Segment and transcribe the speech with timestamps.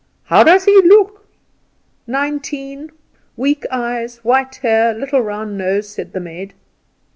[0.23, 1.27] "How does he look?"
[2.07, 2.89] "Nineteen,
[3.37, 6.55] weak eyes, white hair, little round nose," said the maid.